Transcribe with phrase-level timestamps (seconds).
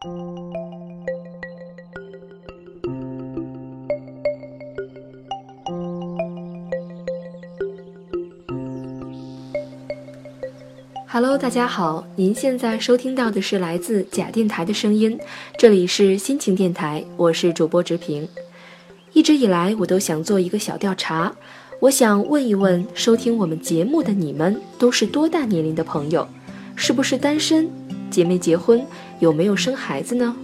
[0.00, 0.16] Hello，
[11.36, 15.18] 大家好，您现在收听到的是来自假电台的声音，
[15.58, 18.28] 这里是心情电台，我是主播直平。
[19.12, 21.34] 一直以来，我都想做一个小调查，
[21.80, 26.28] 我想问一问收听我们节目的你们都是多大年龄的朋友，
[26.76, 27.68] 是不是单身，
[28.12, 28.86] 结没结婚，
[29.20, 30.36] 有没有生孩子呢？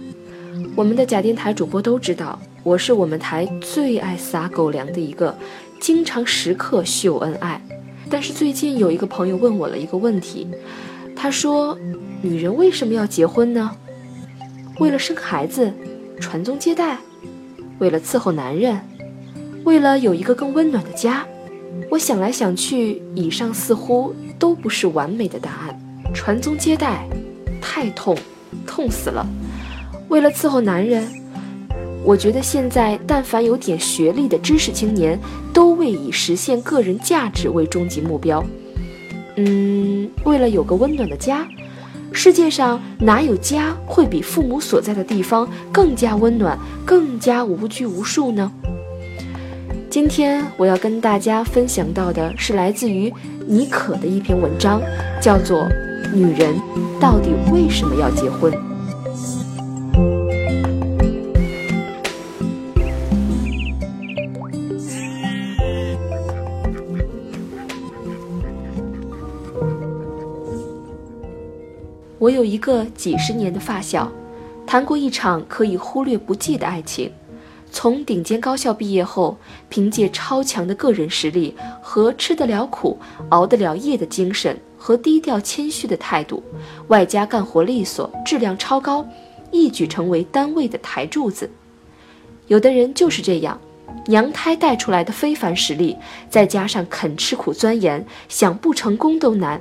[0.75, 5.35] 我们的假电台主播都知道，我是我们台最爱撒狗粮的一个，
[5.79, 7.61] 经常时刻秀恩爱。
[8.09, 10.47] 但是最近有一个朋友问我了一个问题，
[11.15, 11.77] 他说
[12.21, 13.71] ：“女人为什么要结婚呢？
[14.79, 15.71] 为了生孩子，
[16.19, 16.97] 传宗接代，
[17.79, 18.79] 为了伺候男人，
[19.63, 21.25] 为了有一个更温暖的家。”
[21.89, 25.79] 我想来想去，以上似乎都不是完美的答案。
[26.13, 27.05] 传宗接代，
[27.61, 28.17] 太痛，
[28.65, 29.25] 痛死了。
[30.09, 31.07] 为了伺候男人。
[32.07, 35.19] 我觉得现在，但凡有点学历的知识青年，
[35.51, 38.45] 都为以实现个人价值为终极目标。
[39.37, 41.47] 嗯，为了有个温暖的家，
[42.11, 48.51] 世界上哪有家会比父母所在的地方更加温暖、更加无拘无束呢？
[49.89, 53.11] 今天我要跟大家分享到的是来自于
[53.47, 54.79] 妮可的一篇文章，
[55.19, 55.63] 叫做
[56.15, 56.55] 《女人
[56.97, 58.49] 到底为什么要结婚》。
[72.17, 74.09] 我有一个几十年的发小，
[74.65, 77.11] 谈过一场可以忽略不计的爱情。
[77.71, 82.97] 从顶尖高校毕业后，凭借超强的个人实力和吃得了苦、
[83.29, 86.41] 熬得了夜的精神和低调谦虚的态度，
[86.87, 89.05] 外加干活利索、质量超高，
[89.51, 91.49] 一举成为单位的台柱子。
[92.47, 93.59] 有的人就是这样，
[94.07, 95.97] 娘胎带出来的非凡实力，
[96.29, 99.59] 再加上肯吃苦钻研，想不成功都难。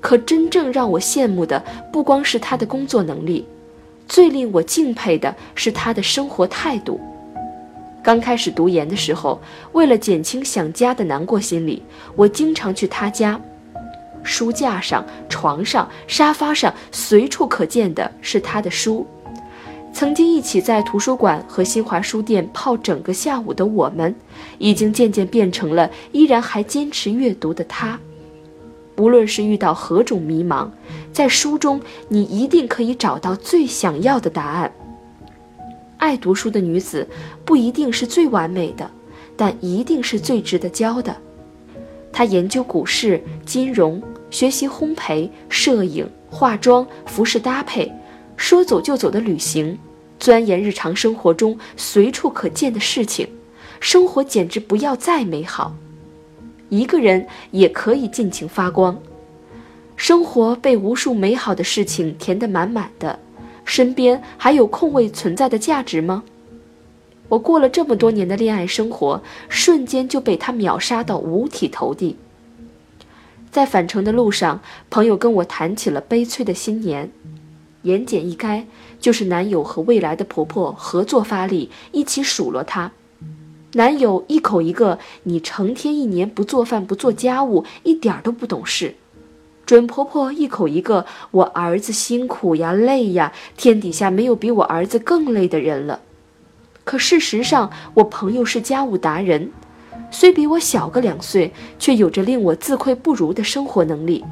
[0.00, 3.44] 可真正让我羡慕的不光是他的工作能力，
[4.06, 7.00] 最令我敬佩的是他的生活态度。
[8.04, 9.40] 刚开始读研的时候，
[9.72, 11.82] 为了减轻想家的难过心理，
[12.14, 13.40] 我经常去他家。
[14.22, 19.06] 书架上、床上、沙发上，随处可见的是他的书。
[19.90, 24.14] 曾经一起在图书馆和新华书店泡整个下午的我们，
[24.58, 27.98] 已经渐渐变成了依然还坚持阅读的他。
[28.98, 30.68] 无论是遇到何种迷茫，
[31.10, 34.70] 在书中你一定可以找到最想要的答案。
[36.04, 37.08] 爱读书的女子
[37.46, 38.90] 不一定是最完美的，
[39.38, 41.16] 但一定是最值得教的。
[42.12, 47.90] 她研究股市、金融，学习烘焙、摄影、化妆、服饰搭配，
[48.36, 49.78] 说走就走的旅行，
[50.20, 53.26] 钻研日常生活中随处可见的事情，
[53.80, 55.74] 生活简直不要再美好。
[56.68, 59.00] 一个人也可以尽情发光，
[59.96, 63.18] 生活被无数美好的事情填得满满的，
[63.64, 66.22] 身边还有空位存在的价值吗？
[67.28, 72.16] 我过了这么多年的恋爱生活，瞬间就被他秒杀到五体投地。
[73.50, 74.60] 在返程的路上，
[74.90, 77.10] 朋友跟我谈起了悲催的新年，
[77.82, 78.64] 言简意赅，
[79.00, 82.92] 就是男友和未来的婆婆合作发力，一起数落她。
[83.72, 88.96] 男友一口一个，你成天一年不做饭不做家务，一点都不懂事。
[89.66, 96.00] 准婆婆一口一个，我儿子辛苦呀累呀，天底下没有比我儿子更累的人了。
[96.84, 99.50] 可事实上，我朋友是家务达人，
[100.10, 104.22] 虽比我小个两岁，却有着令我自愧不如的生活能力。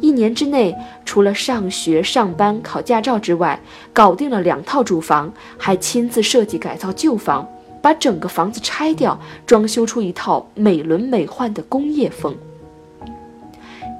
[0.00, 3.60] 一年之内，除了上学、上班、考驾照之外，
[3.92, 7.46] 搞定了两套住房，还亲自设计改造旧房。
[7.80, 9.16] 把整个房子拆掉，
[9.46, 12.34] 装修出一套美轮美奂的工业风。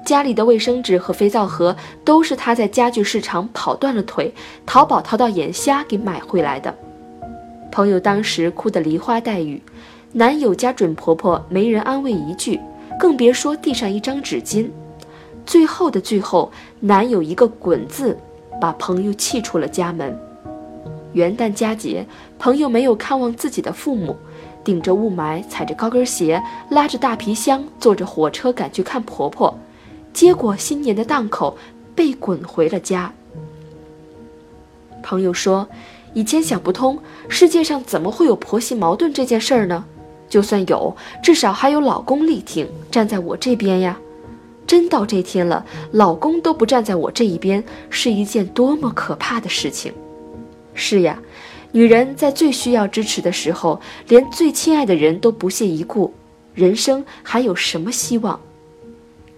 [0.09, 4.33] 家里的卫生纸和肥皂盒都是他在家具市场跑断了腿，
[4.65, 6.75] 淘宝淘到眼瞎给买回来的。
[7.71, 9.61] 朋友当时哭得梨花带雨，
[10.13, 12.59] 男友家准婆婆没人安慰一句，
[12.99, 14.67] 更别说递上一张纸巾。
[15.45, 18.17] 最后的最后，男友一个滚字，
[18.59, 20.19] 把朋友气出了家门。
[21.13, 22.03] 元旦佳节，
[22.39, 24.17] 朋友没有看望自己的父母，
[24.63, 26.41] 顶着雾霾，踩着高跟鞋，
[26.71, 29.55] 拉着大皮箱，坐着火车赶去看婆婆，
[30.13, 31.57] 结果新年的档口
[31.95, 33.13] 被滚回了家。
[35.01, 35.67] 朋友说，
[36.13, 39.85] 以前想不通，世界上怎么会有婆媳矛盾这件事儿呢？
[40.27, 43.97] 就算有，至少还有老公力挺，站在我这边呀。
[44.67, 49.91] 真到这天了，老公都不站在我这一边，是一件多么可怕的事情。
[50.75, 51.19] 是呀，
[51.71, 56.13] 女人在最需要支持的时候，连最亲爱的人都不屑一顾，
[56.53, 58.39] 人生还有什么希望？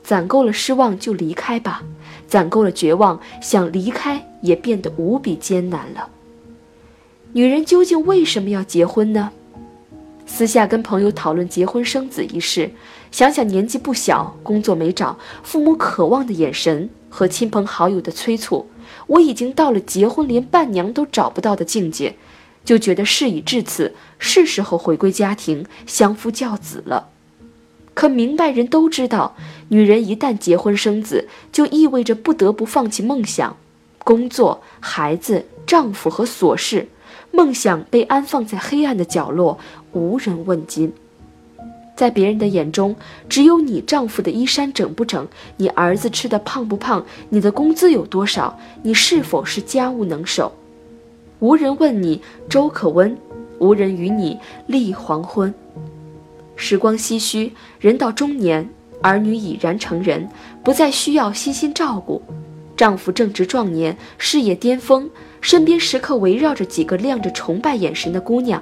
[0.03, 1.83] 攒够了失望就离开吧，
[2.27, 6.09] 攒够了绝望，想离开也变得无比艰难了。
[7.33, 9.31] 女人究竟为什么要结婚呢？
[10.25, 12.71] 私下跟朋友讨论结婚生子一事。
[13.11, 18.69] 想想年纪不小，工作没找，父母渴望的眼神和亲朋好友的催促，
[19.07, 22.15] 我已经到了结婚连伴娘都找不到的境界，
[22.63, 27.09] 就觉得事已至此，是时候回归家庭，相夫教子了。
[27.93, 29.35] 可明白人都知道，
[29.73, 33.55] 女人一旦结婚生子，就意味着不得不放弃梦想、
[34.03, 36.89] 工作、孩子、丈夫和琐事，
[37.31, 39.57] 梦想被安放在黑暗的角落，
[39.93, 40.91] 无人问津。
[41.95, 42.93] 在别人的眼中，
[43.29, 45.25] 只有你丈夫的衣衫整不整，
[45.55, 50.51] 你儿子吃的胖不胖，你的工资有多少，你是否是家务能手，
[51.39, 53.17] 无人问你粥可温，
[53.59, 55.53] 无人与你立黄昏。
[56.57, 58.69] 时光唏嘘，人到中年，
[59.01, 60.27] 儿女已然成人，
[60.63, 62.21] 不再需要悉心照顾，
[62.77, 65.09] 丈夫正值壮年，事业巅峰，
[65.41, 68.61] 身边时刻围绕着几个亮着崇拜眼神的姑娘。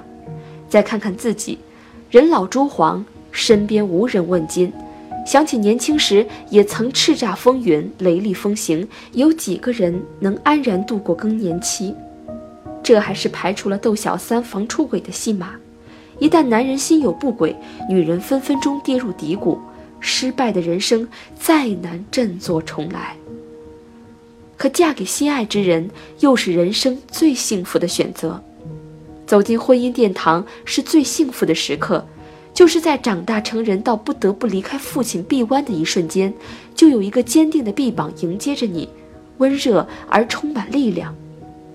[0.68, 1.58] 再看看自己，
[2.10, 3.04] 人老珠黄。
[3.32, 4.72] 身边无人问津，
[5.24, 11.94] 想起年轻时也曾叱咤风云、雷厉风行，有几个人能安然度过更年期？
[12.82, 15.52] 这还是排除了逗小三、防出轨的戏码。
[16.18, 17.54] 一旦男人心有不轨，
[17.88, 19.56] 女人分分钟跌入低谷，
[20.00, 21.06] 失败的人生
[21.38, 23.16] 再难振作重来。
[24.56, 25.88] 可嫁给心爱之人，
[26.18, 28.42] 又是人生最幸福的选择。
[29.26, 32.04] 走进婚姻殿堂，是最幸福的时刻。
[32.52, 36.34] 就是在长大成人到不得不离开父亲臂弯的一瞬间，
[36.74, 38.88] 就有一个坚定的臂膀迎接着你，
[39.38, 41.14] 温热而充满力量，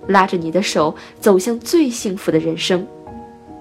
[0.08, 2.86] 拉着你的手走向最幸福的人生。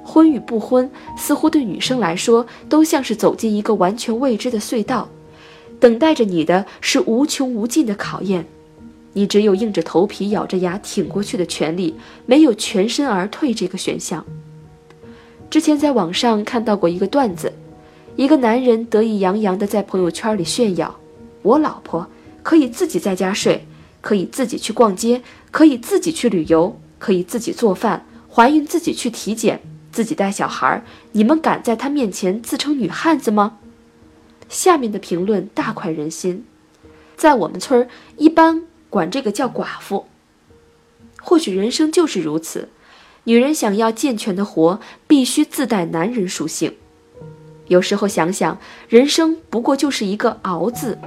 [0.04, 5.08] 婚与不婚，似乎对女生来说都像是走进一个完全未知的隧道，
[5.80, 8.46] 等待着你的是无穷无尽的考验，
[9.14, 11.94] 你只有硬着头皮咬着牙挺过去的权利，
[12.26, 14.24] 没有全身而退这个选项。
[15.50, 17.52] 之前在网上看到过一个段子，
[18.16, 20.94] 一个男人得意洋洋地在朋友圈里炫耀
[21.42, 22.06] ：“我老婆
[22.42, 23.66] 可以自己在家睡，
[24.00, 29.60] 可以自己去逛街，可以自己去旅游，可以自己做饭，怀孕自己去体检，
[29.94, 30.82] 自己带小孩。
[31.12, 33.58] 你们敢在她面前自称女汉子吗？”
[34.50, 36.44] 下面的评论大快人心，
[37.16, 40.06] 在我们村儿一般管这个叫寡妇。
[41.22, 42.68] 或许人生就是如此。
[43.24, 46.74] 女人想要健全的活，必须自带男人属性。
[47.68, 48.58] 有时候想想，
[48.90, 50.98] 人生不过就是一个“熬”字，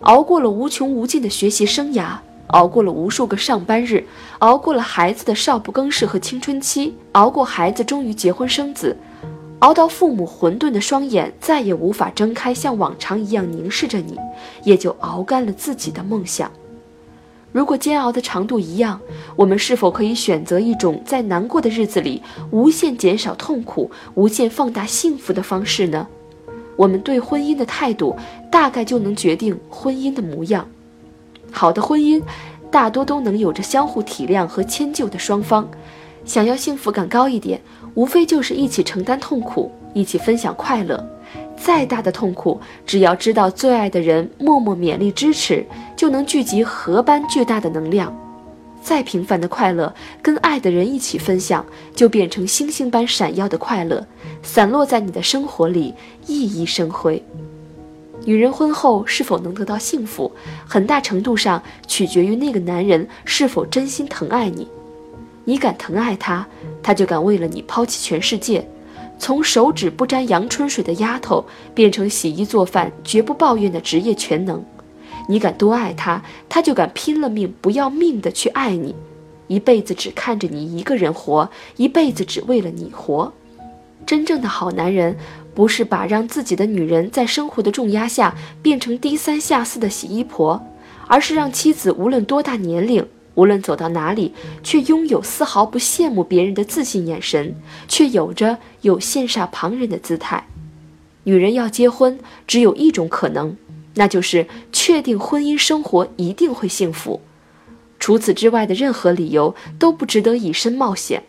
[0.00, 4.04] 熬过了无穷无尽的学习生涯，熬过了无数个上班日，
[4.38, 8.96] 熬过了孩子的少不更事和青春期，熬过孩子终于结婚生子，
[9.58, 14.18] 熬到父母混沌的双眼再也无法睁开，像往常一样凝视着你，
[14.64, 16.50] 也就熬干了自己的梦想。
[17.50, 19.00] 如果煎熬的长度一样，
[19.34, 26.06] 我们是否可以选择一种在难过的日子里无限减少痛苦、无限放大幸福的方式呢？
[26.76, 28.14] 我们对婚姻的态度，
[28.50, 30.68] 大概就能决定婚姻的模样。
[31.50, 32.22] 好的婚姻，
[32.70, 35.68] 大多都能有着相互体谅和迁就的双方。
[36.24, 37.60] 想要幸福感高一点，
[37.94, 41.04] 无非就是一起承担痛苦，一起分享快乐。
[41.56, 48.12] 再大的痛苦，只要知道最爱的人默默勉励支持，就能聚集何般巨大的能量；
[48.80, 51.64] 再平凡的快乐，跟爱的人一起分享，
[51.94, 54.06] 就变成星星般闪耀的快乐，
[54.42, 55.94] 散落在你的生活里，
[56.26, 57.22] 熠熠生辉。
[58.28, 60.30] 女人婚后是否能得到幸福，
[60.66, 64.68] 很大程度上取决于那个男人是否真心疼爱你。
[65.46, 66.46] 你敢疼爱他，
[66.82, 68.68] 他就敢为了你抛弃全世界。
[69.18, 71.42] 从手指不沾阳春水的丫头，
[71.74, 74.62] 变成洗衣做饭绝不抱怨的职业全能。
[75.26, 78.94] 你敢多爱他，他就敢拼了命不要命的去爱你，
[79.46, 83.32] 一辈子只看着你一个人活，一辈子只为了你活。
[84.04, 85.16] 真正的好男人，
[85.58, 90.64] 不是把让自己的女人在生活的重压下变成低三下四的洗衣婆，
[91.08, 93.04] 而是让妻子无论多大年龄。
[93.34, 97.56] 无论走到哪里，却拥有丝毫不羡慕别人的自信眼神，
[97.88, 100.46] 却有着有羡煞旁人的姿态。
[101.24, 103.56] 女人要结婚，只有一种可能，
[103.94, 107.20] 那就是确定婚姻生活一定会幸福。
[107.98, 111.24] 除此之外的任何理由都不值得以身冒险。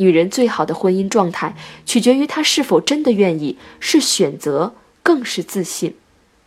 [0.00, 1.54] 女人最好的婚姻状态，
[1.84, 5.94] 取决于她是否真的愿意，是选择，更是自信。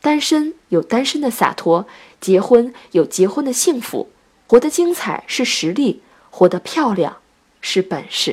[0.01, 1.87] 单身有单身的洒脱，
[2.19, 4.09] 结婚有结婚的幸福。
[4.47, 7.17] 活得精彩是实力，活得漂亮
[7.61, 8.31] 是本事。